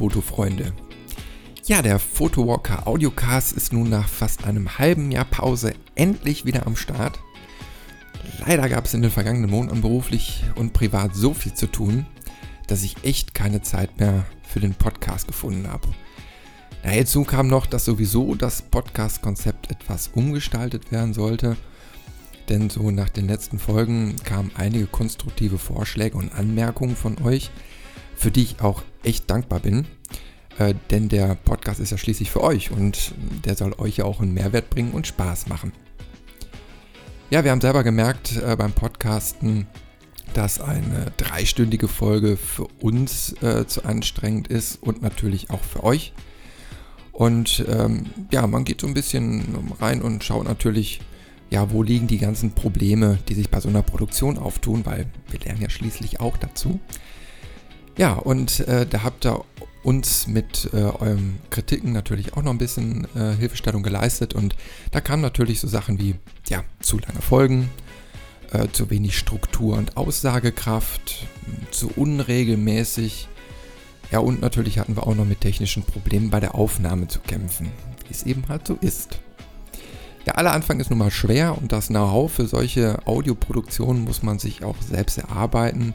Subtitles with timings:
[0.00, 0.72] Fotofreunde.
[1.66, 6.74] Ja, der Photowalker Audiocast ist nun nach fast einem halben Jahr Pause endlich wieder am
[6.74, 7.20] Start.
[8.46, 12.06] Leider gab es in den vergangenen Monaten beruflich und privat so viel zu tun,
[12.66, 15.88] dass ich echt keine Zeit mehr für den Podcast gefunden habe.
[16.82, 21.58] Ja, hinzu kam noch, dass sowieso das Podcast-Konzept etwas umgestaltet werden sollte.
[22.48, 27.50] Denn so nach den letzten Folgen kamen einige konstruktive Vorschläge und Anmerkungen von euch,
[28.20, 29.86] für die ich auch echt dankbar bin.
[30.58, 33.14] Äh, denn der Podcast ist ja schließlich für euch und
[33.46, 35.72] der soll euch ja auch einen Mehrwert bringen und Spaß machen.
[37.30, 39.66] Ja, wir haben selber gemerkt äh, beim Podcasten,
[40.34, 46.12] dass eine dreistündige Folge für uns äh, zu anstrengend ist und natürlich auch für euch.
[47.12, 51.00] Und ähm, ja, man geht so ein bisschen rein und schaut natürlich,
[51.48, 55.40] ja, wo liegen die ganzen Probleme, die sich bei so einer Produktion auftun, weil wir
[55.40, 56.80] lernen ja schließlich auch dazu.
[58.00, 59.44] Ja, und äh, da habt ihr
[59.82, 64.56] uns mit äh, euren Kritiken natürlich auch noch ein bisschen äh, Hilfestellung geleistet und
[64.90, 66.14] da kamen natürlich so Sachen wie,
[66.48, 67.68] ja, zu lange Folgen,
[68.52, 71.26] äh, zu wenig Struktur und Aussagekraft,
[71.72, 73.28] zu unregelmäßig.
[74.10, 77.70] Ja, und natürlich hatten wir auch noch mit technischen Problemen bei der Aufnahme zu kämpfen,
[78.06, 79.20] wie es eben halt so ist.
[80.24, 84.38] Ja, aller Anfang ist nun mal schwer und das Know-how für solche Audioproduktionen muss man
[84.38, 85.92] sich auch selbst erarbeiten.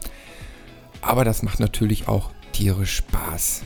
[1.05, 3.61] Aber das macht natürlich auch tierisch Spaß.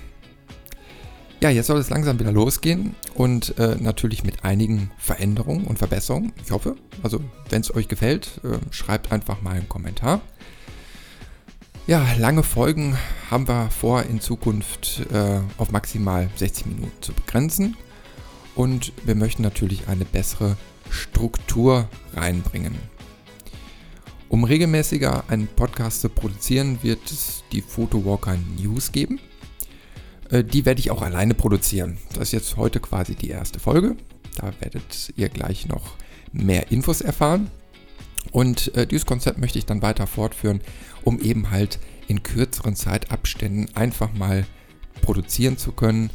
[1.40, 6.34] Ja, jetzt soll es langsam wieder losgehen und äh, natürlich mit einigen Veränderungen und Verbesserungen.
[6.44, 10.20] Ich hoffe, also wenn es euch gefällt, äh, schreibt einfach mal einen Kommentar.
[11.88, 12.98] Ja, lange Folgen
[13.32, 17.78] haben wir vor, in Zukunft äh, auf maximal 60 Minuten zu begrenzen.
[18.54, 20.58] Und wir möchten natürlich eine bessere
[20.90, 22.78] Struktur reinbringen.
[24.30, 29.20] Um regelmäßiger einen Podcast zu produzieren, wird es die Photowalker News geben.
[30.30, 31.98] Äh, die werde ich auch alleine produzieren.
[32.14, 33.96] Das ist jetzt heute quasi die erste Folge.
[34.38, 35.96] Da werdet ihr gleich noch
[36.32, 37.50] mehr Infos erfahren.
[38.32, 40.62] Und äh, dieses Konzept möchte ich dann weiter fortführen,
[41.04, 44.46] um eben halt in kürzeren Zeitabständen einfach mal
[45.02, 46.12] produzieren zu können.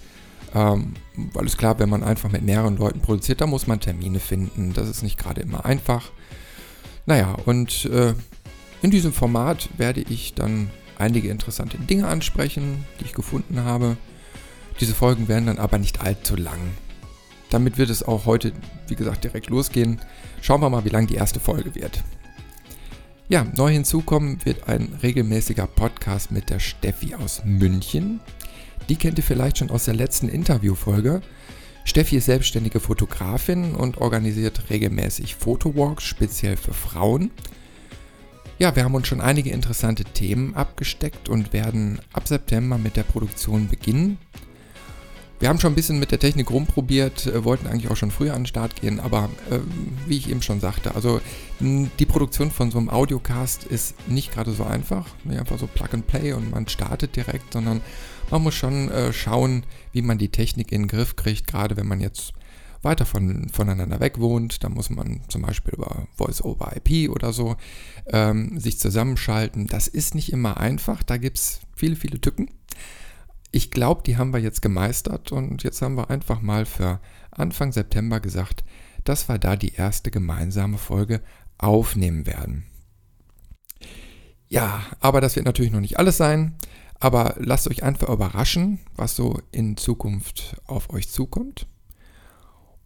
[0.55, 4.21] Ähm, weil es klar, wenn man einfach mit mehreren Leuten produziert, da muss man Termine
[4.21, 4.73] finden.
[4.73, 6.13] Das ist nicht gerade immer einfach.
[7.07, 8.15] Naja, und äh,
[8.83, 13.97] in diesem Format werde ich dann einige interessante Dinge ansprechen, die ich gefunden habe.
[14.81, 16.59] Diese Folgen werden dann aber nicht allzu lang.
[17.51, 18.53] Damit wird es auch heute,
[18.89, 20.01] wie gesagt, direkt losgehen.
[20.41, 22.03] Schauen wir mal, wie lang die erste Folge wird.
[23.29, 28.21] Ja, neu hinzukommen wird ein regelmäßiger Podcast mit der Steffi aus München.
[28.89, 31.23] Die kennt ihr vielleicht schon aus der letzten Interviewfolge.
[31.85, 37.31] Steffi ist selbstständige Fotografin und organisiert regelmäßig Fotowalks, speziell für Frauen.
[38.59, 43.03] Ja, wir haben uns schon einige interessante Themen abgesteckt und werden ab September mit der
[43.03, 44.19] Produktion beginnen.
[45.41, 48.35] Wir haben schon ein bisschen mit der Technik rumprobiert, äh, wollten eigentlich auch schon früher
[48.35, 49.59] an den Start gehen, aber äh,
[50.07, 51.21] wie ich eben schon sagte, also
[51.61, 55.89] die Produktion von so einem Audiocast ist nicht gerade so einfach, nicht einfach so Plug
[55.93, 57.81] and Play und man startet direkt, sondern
[58.31, 61.87] man muss schon äh, schauen, wie man die Technik in den Griff kriegt, gerade wenn
[61.87, 62.33] man jetzt
[62.85, 67.57] weiter von, voneinander weg wohnt, dann muss man zum Beispiel über Voice-over-IP oder so
[68.07, 69.67] ähm, sich zusammenschalten.
[69.67, 72.51] Das ist nicht immer einfach, da gibt es viele, viele Tücken.
[73.55, 76.99] Ich glaube, die haben wir jetzt gemeistert und jetzt haben wir einfach mal für
[77.31, 78.65] Anfang September gesagt,
[79.05, 81.23] dass wir da die erste gemeinsame Folge
[81.57, 82.65] aufnehmen werden.
[84.49, 86.57] Ja, aber das wird natürlich noch nicht alles sein.
[86.99, 91.69] Aber lasst euch einfach überraschen, was so in Zukunft auf euch zukommt.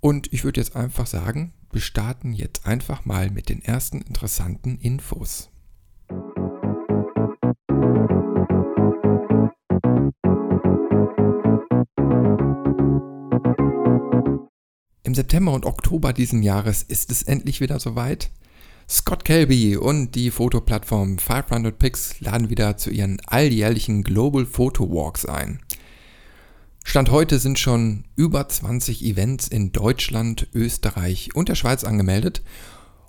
[0.00, 4.76] Und ich würde jetzt einfach sagen, wir starten jetzt einfach mal mit den ersten interessanten
[4.76, 5.48] Infos.
[15.18, 18.30] September und Oktober diesen Jahres ist es endlich wieder soweit.
[18.88, 25.26] Scott Kelby und die Fotoplattform 500 Pix laden wieder zu ihren alljährlichen Global Photo Walks
[25.26, 25.58] ein.
[26.84, 32.44] Stand heute sind schon über 20 Events in Deutschland, Österreich und der Schweiz angemeldet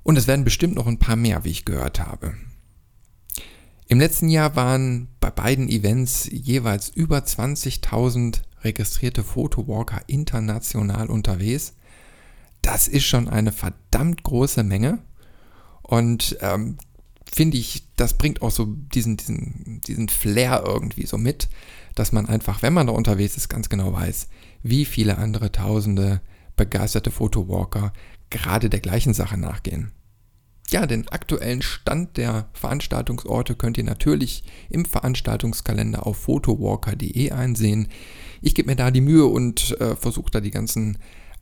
[0.02, 2.34] und es werden bestimmt noch ein paar mehr, wie ich gehört habe.
[3.88, 11.74] Im letzten Jahr waren bei beiden Events jeweils über 20.000 registrierte Photowalker international unterwegs.
[12.62, 15.00] Das ist schon eine verdammt große Menge
[15.82, 16.78] und ähm,
[17.32, 21.50] finde ich, das bringt auch so diesen, diesen, diesen Flair irgendwie so mit,
[21.96, 24.28] dass man einfach, wenn man da unterwegs ist, ganz genau weiß,
[24.64, 26.22] wie viele andere tausende
[26.56, 27.94] begeisterte Photowalker
[28.30, 29.92] gerade der gleichen Sache nachgehen.
[30.70, 37.88] Ja, den aktuellen Stand der Veranstaltungsorte könnt ihr natürlich im Veranstaltungskalender auf photowalker.de einsehen.
[38.42, 41.00] Ich gebe mir da die Mühe und äh, versuche da die ganzen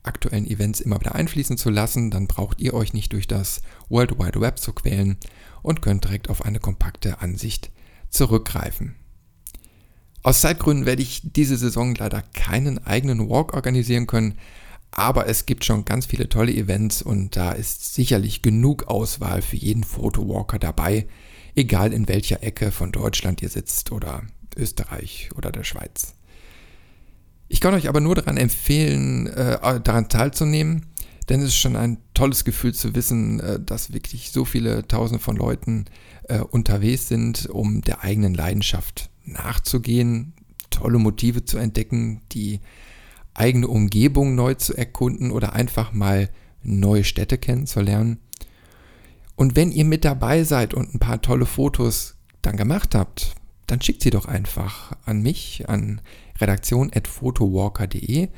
[0.08, 2.10] aktuellen Events immer wieder einfließen zu lassen.
[2.10, 5.18] Dann braucht ihr euch nicht durch das World Wide Web zu quälen
[5.62, 7.70] und könnt direkt auf eine kompakte Ansicht
[8.10, 8.96] zurückgreifen.
[10.22, 14.36] Aus Zeitgründen werde ich diese Saison leider keinen eigenen Walk organisieren können,
[14.90, 19.56] aber es gibt schon ganz viele tolle Events und da ist sicherlich genug Auswahl für
[19.56, 21.06] jeden Fotowalker dabei,
[21.54, 24.22] egal in welcher Ecke von Deutschland ihr sitzt oder
[24.56, 26.17] Österreich oder der Schweiz.
[27.48, 30.86] Ich kann euch aber nur daran empfehlen, äh, daran teilzunehmen,
[31.28, 35.22] denn es ist schon ein tolles Gefühl zu wissen, äh, dass wirklich so viele Tausende
[35.22, 35.86] von Leuten
[36.24, 40.34] äh, unterwegs sind, um der eigenen Leidenschaft nachzugehen,
[40.70, 42.60] tolle Motive zu entdecken, die
[43.34, 46.28] eigene Umgebung neu zu erkunden oder einfach mal
[46.62, 48.18] neue Städte kennenzulernen.
[49.36, 53.36] Und wenn ihr mit dabei seid und ein paar tolle Fotos dann gemacht habt,
[53.66, 56.00] dann schickt sie doch einfach an mich, an
[56.40, 58.28] redaktion.photowalker.de,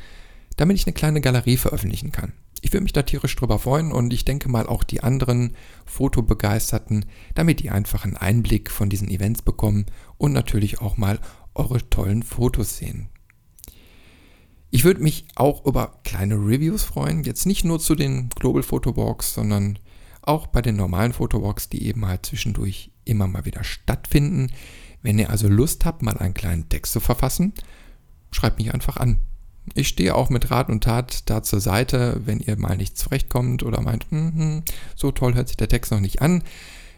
[0.57, 2.33] damit ich eine kleine Galerie veröffentlichen kann.
[2.63, 5.57] Ich würde mich da tierisch drüber freuen und ich denke mal auch die anderen
[5.87, 9.87] Fotobegeisterten, damit die einfach einen Einblick von diesen Events bekommen
[10.19, 11.19] und natürlich auch mal
[11.55, 13.09] eure tollen Fotos sehen.
[14.71, 19.35] Ich würde mich auch über kleine Reviews freuen, jetzt nicht nur zu den Global Photowalks,
[19.35, 19.79] sondern
[20.23, 24.53] auch bei den normalen Photowalks, die eben halt zwischendurch immer mal wieder stattfinden.
[25.03, 27.53] Wenn ihr also Lust habt, mal einen kleinen Text zu verfassen,
[28.31, 29.21] schreibt mich einfach an.
[29.75, 33.63] Ich stehe auch mit Rat und Tat da zur Seite, wenn ihr mal nicht zurechtkommt
[33.63, 34.63] oder meint, hm, hm,
[34.97, 36.43] so toll hört sich der Text noch nicht an.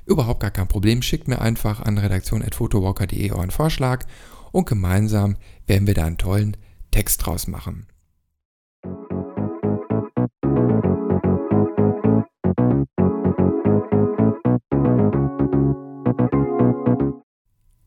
[0.06, 4.04] Überhaupt gar kein Problem, schickt mir einfach an redaktion.photowalker.de euren Vorschlag
[4.50, 5.36] und gemeinsam
[5.66, 6.56] werden wir da einen tollen
[6.90, 7.86] Text draus machen.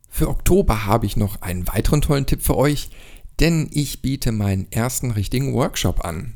[0.10, 2.90] Für Oktober habe ich noch einen weiteren tollen Tipp für euch,
[3.40, 6.36] denn ich biete meinen ersten richtigen Workshop an.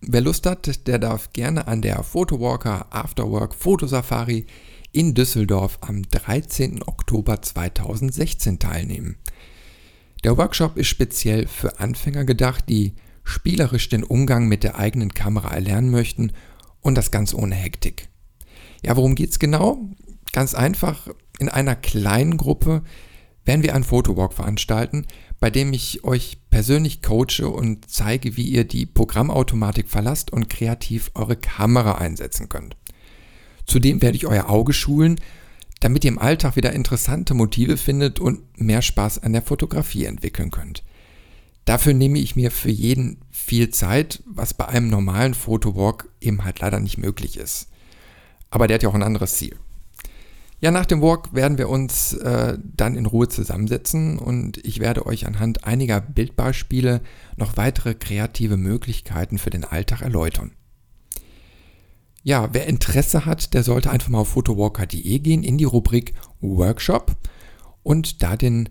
[0.00, 4.46] Wer Lust hat, der darf gerne an der Photowalker Afterwork Fotosafari
[4.92, 6.82] in Düsseldorf am 13.
[6.82, 9.16] Oktober 2016 teilnehmen.
[10.24, 12.94] Der Workshop ist speziell für Anfänger gedacht, die
[13.24, 16.32] spielerisch den Umgang mit der eigenen Kamera erlernen möchten
[16.80, 18.08] und das ganz ohne Hektik.
[18.82, 19.78] Ja, worum geht's genau?
[20.32, 21.08] Ganz einfach,
[21.38, 22.82] in einer kleinen Gruppe
[23.44, 25.06] werden wir einen Fotowalk veranstalten,
[25.40, 31.10] bei dem ich euch persönlich coache und zeige, wie ihr die Programmautomatik verlasst und kreativ
[31.14, 32.76] eure Kamera einsetzen könnt.
[33.66, 35.18] Zudem werde ich euer Auge schulen
[35.80, 40.50] damit ihr im Alltag wieder interessante Motive findet und mehr Spaß an der Fotografie entwickeln
[40.50, 40.84] könnt.
[41.64, 46.60] Dafür nehme ich mir für jeden viel Zeit, was bei einem normalen Fotowalk eben halt
[46.60, 47.68] leider nicht möglich ist.
[48.50, 49.56] Aber der hat ja auch ein anderes Ziel.
[50.60, 55.06] Ja, nach dem Walk werden wir uns äh, dann in Ruhe zusammensetzen und ich werde
[55.06, 57.00] euch anhand einiger Bildbeispiele
[57.36, 60.52] noch weitere kreative Möglichkeiten für den Alltag erläutern
[62.22, 67.16] ja, wer Interesse hat, der sollte einfach mal auf photowalker.de gehen in die Rubrik Workshop
[67.82, 68.68] und da den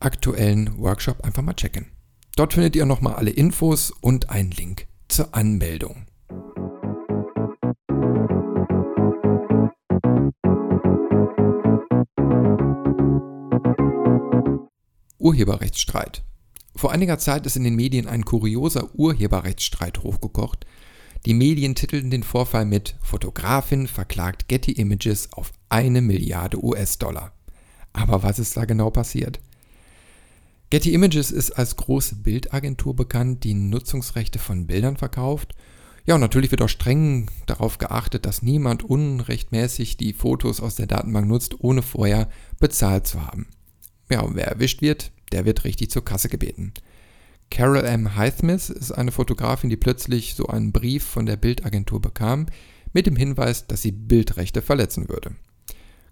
[0.00, 1.86] aktuellen Workshop einfach mal checken.
[2.36, 6.07] Dort findet ihr nochmal alle Infos und einen Link zur Anmeldung.
[15.28, 16.22] Urheberrechtsstreit.
[16.74, 20.64] Vor einiger Zeit ist in den Medien ein kurioser Urheberrechtsstreit hochgekocht,
[21.26, 27.32] die Medien titelten den Vorfall mit Fotografin verklagt Getty Images auf eine Milliarde US-Dollar.
[27.92, 29.38] Aber was ist da genau passiert?
[30.70, 35.54] Getty Images ist als große Bildagentur bekannt, die Nutzungsrechte von Bildern verkauft.
[36.06, 40.86] Ja, und natürlich wird auch streng darauf geachtet, dass niemand unrechtmäßig die Fotos aus der
[40.86, 43.48] Datenbank nutzt, ohne vorher bezahlt zu haben.
[44.10, 46.72] Ja, und wer erwischt wird, der wird richtig zur Kasse gebeten.
[47.50, 48.16] Carol M.
[48.16, 52.46] Highsmith ist eine Fotografin, die plötzlich so einen Brief von der Bildagentur bekam,
[52.92, 55.36] mit dem Hinweis, dass sie Bildrechte verletzen würde.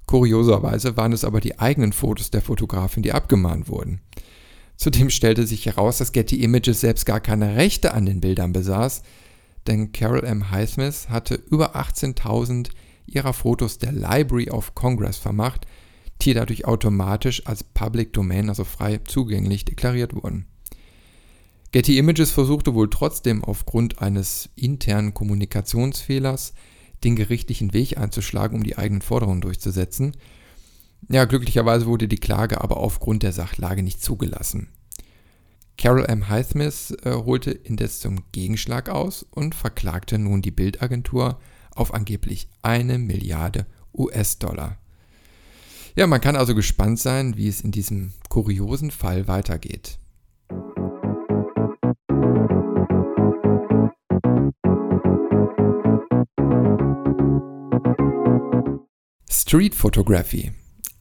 [0.07, 4.01] Kurioserweise waren es aber die eigenen Fotos der Fotografin, die abgemahnt wurden.
[4.77, 9.03] Zudem stellte sich heraus, dass Getty Images selbst gar keine Rechte an den Bildern besaß,
[9.67, 10.51] denn Carol M.
[10.51, 12.69] Highsmith hatte über 18.000
[13.07, 15.67] ihrer Fotos der Library of Congress vermacht,
[16.23, 20.47] die dadurch automatisch als Public Domain, also frei zugänglich, deklariert wurden.
[21.73, 26.55] Getty Images versuchte wohl trotzdem aufgrund eines internen Kommunikationsfehlers
[27.05, 30.17] den gerichtlichen Weg einzuschlagen, um die eigenen Forderungen durchzusetzen.
[31.09, 34.69] Ja, glücklicherweise wurde die Klage aber aufgrund der Sachlage nicht zugelassen.
[35.77, 36.29] Carol M.
[36.29, 41.39] Highsmith äh, holte indes zum Gegenschlag aus und verklagte nun die Bildagentur
[41.75, 44.79] auf angeblich eine Milliarde US-Dollar.
[45.99, 49.99] Ja, man kann also gespannt sein, wie es in diesem kuriosen Fall weitergeht.
[59.31, 60.53] Street Photography.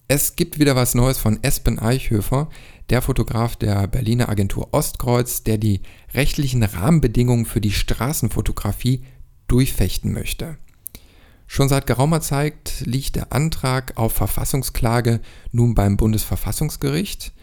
[0.08, 2.50] Es gibt wieder was Neues von Espen Eichhöfer,
[2.90, 5.82] der Fotograf der Berliner Agentur Ostkreuz, der die
[6.14, 9.04] rechtlichen Rahmenbedingungen für die Straßenfotografie
[9.48, 10.58] durchfechten möchte.
[11.48, 15.22] Schon seit geraumer Zeit liegt der Antrag auf Verfassungsklage
[15.52, 17.34] nun beim Bundesverfassungsgericht.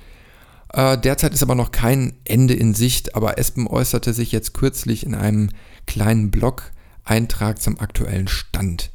[0.73, 5.05] Äh, derzeit ist aber noch kein Ende in Sicht, aber Espen äußerte sich jetzt kürzlich
[5.05, 5.51] in einem
[5.87, 8.91] kleinen Blog-Eintrag zum aktuellen Stand.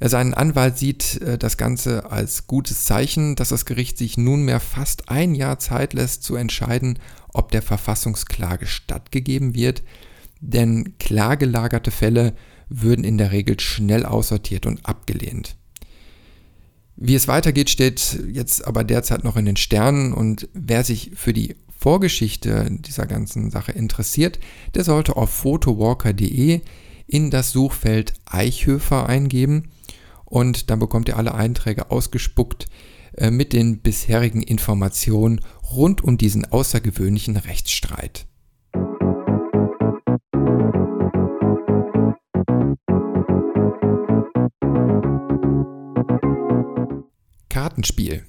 [0.00, 5.08] Seinen Anwalt sieht äh, das Ganze als gutes Zeichen, dass das Gericht sich nunmehr fast
[5.08, 6.98] ein Jahr Zeit lässt zu entscheiden,
[7.32, 9.82] ob der Verfassungsklage stattgegeben wird,
[10.40, 12.34] denn klagelagerte Fälle
[12.82, 15.56] würden in der Regel schnell aussortiert und abgelehnt.
[16.96, 21.32] Wie es weitergeht, steht jetzt aber derzeit noch in den Sternen und wer sich für
[21.32, 24.38] die Vorgeschichte dieser ganzen Sache interessiert,
[24.74, 26.60] der sollte auf photowalker.de
[27.06, 29.70] in das Suchfeld Eichhöfer eingeben
[30.24, 32.66] und dann bekommt ihr alle Einträge ausgespuckt
[33.16, 35.40] äh, mit den bisherigen Informationen
[35.70, 38.26] rund um diesen außergewöhnlichen Rechtsstreit.
[47.64, 48.24] Kartenspiel.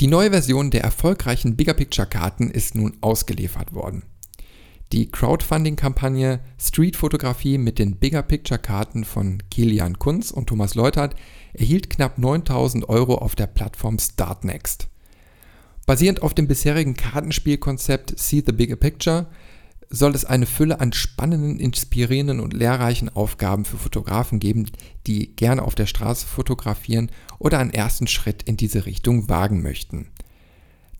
[0.00, 4.04] Die neue Version der erfolgreichen Bigger Picture Karten ist nun ausgeliefert worden.
[4.92, 11.16] Die Crowdfunding-Kampagne Street Fotografie mit den Bigger Picture Karten von Kilian Kunz und Thomas Leutert
[11.52, 14.88] erhielt knapp 9000 Euro auf der Plattform Startnext.
[15.84, 19.26] Basierend auf dem bisherigen Kartenspielkonzept See the Bigger Picture
[19.90, 24.70] soll es eine Fülle an spannenden, inspirierenden und lehrreichen Aufgaben für Fotografen geben,
[25.08, 30.06] die gerne auf der Straße fotografieren oder einen ersten Schritt in diese Richtung wagen möchten.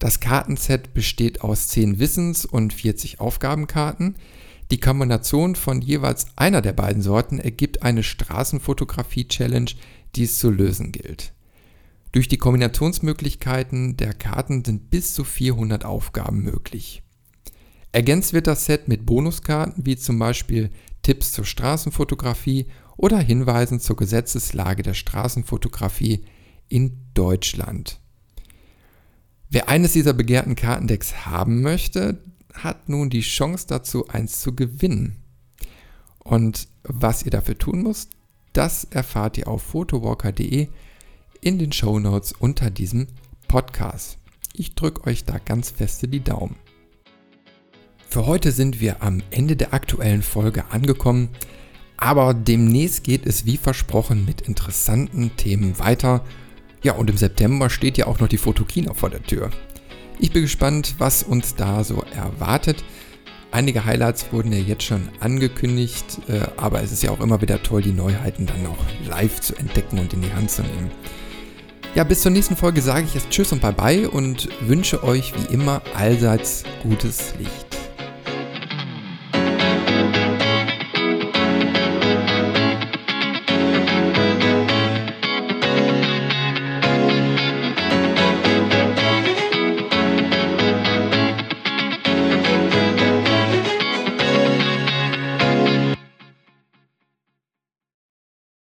[0.00, 4.16] Das Kartenset besteht aus 10 Wissens- und 40 Aufgabenkarten.
[4.72, 9.70] Die Kombination von jeweils einer der beiden Sorten ergibt eine Straßenfotografie-Challenge,
[10.16, 11.32] die es zu lösen gilt.
[12.12, 17.02] Durch die Kombinationsmöglichkeiten der Karten sind bis zu 400 Aufgaben möglich.
[17.92, 20.70] Ergänzt wird das Set mit Bonuskarten wie zum Beispiel
[21.02, 22.66] Tipps zur Straßenfotografie
[22.96, 26.24] oder Hinweisen zur Gesetzeslage der Straßenfotografie
[26.68, 28.00] in Deutschland.
[29.48, 32.22] Wer eines dieser begehrten Kartendecks haben möchte,
[32.54, 35.16] hat nun die Chance dazu, eins zu gewinnen.
[36.18, 38.10] Und was ihr dafür tun müsst,
[38.52, 40.68] das erfahrt ihr auf photowalker.de
[41.40, 43.08] in den Show Notes unter diesem
[43.48, 44.18] Podcast.
[44.52, 46.56] Ich drücke euch da ganz feste die Daumen.
[48.10, 51.28] Für heute sind wir am Ende der aktuellen Folge angekommen,
[51.96, 56.24] aber demnächst geht es wie versprochen mit interessanten Themen weiter
[56.82, 59.50] ja, und im September steht ja auch noch die Fotokina vor der Tür.
[60.18, 62.82] Ich bin gespannt, was uns da so erwartet.
[63.52, 67.62] Einige Highlights wurden ja jetzt schon angekündigt, äh, aber es ist ja auch immer wieder
[67.62, 70.90] toll, die Neuheiten dann auch live zu entdecken und in die Hand zu nehmen.
[71.94, 75.32] Ja, bis zur nächsten Folge sage ich jetzt Tschüss und Bye bye und wünsche euch
[75.36, 77.69] wie immer allseits gutes Licht.